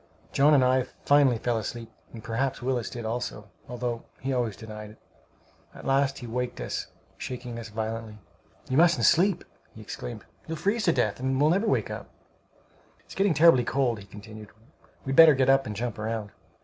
John 0.31 0.55
and 0.55 0.65
I 0.65 0.81
finally 1.05 1.37
fell 1.37 1.59
asleep, 1.59 1.91
and 2.11 2.23
perhaps 2.23 2.59
Willis 2.59 2.89
did 2.89 3.05
also, 3.05 3.51
although 3.69 4.01
he 4.19 4.33
always 4.33 4.55
denied 4.55 4.89
it. 4.89 4.97
At 5.75 5.85
last 5.85 6.17
he 6.17 6.25
waked 6.25 6.59
us, 6.59 6.87
shaking 7.19 7.59
us 7.59 7.69
violently. 7.69 8.17
"You 8.67 8.77
mustn't 8.77 9.05
sleep!" 9.05 9.43
he 9.75 9.79
exclaimed. 9.79 10.25
"You'll 10.47 10.57
freeze 10.57 10.85
to 10.85 10.91
death 10.91 11.19
and 11.19 11.37
never 11.37 11.67
wake 11.67 11.91
up!" 11.91 12.09
"It's 13.01 13.13
getting 13.13 13.35
terribly 13.35 13.63
cold," 13.63 13.99
he 13.99 14.05
continued; 14.07 14.49
"we'd 15.05 15.15
better 15.15 15.35
get 15.35 15.51
up 15.51 15.67
and 15.67 15.75
jump 15.75 15.99
round." 15.99 16.31